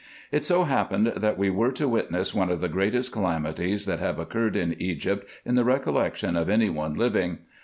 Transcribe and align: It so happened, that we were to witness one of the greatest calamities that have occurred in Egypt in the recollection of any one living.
It 0.31 0.43
so 0.43 0.63
happened, 0.63 1.13
that 1.17 1.37
we 1.37 1.51
were 1.51 1.71
to 1.73 1.87
witness 1.87 2.33
one 2.33 2.49
of 2.49 2.59
the 2.59 2.67
greatest 2.67 3.11
calamities 3.11 3.85
that 3.85 3.99
have 3.99 4.17
occurred 4.17 4.55
in 4.55 4.75
Egypt 4.81 5.29
in 5.45 5.53
the 5.53 5.63
recollection 5.63 6.35
of 6.35 6.49
any 6.49 6.71
one 6.71 6.95
living. 6.95 7.37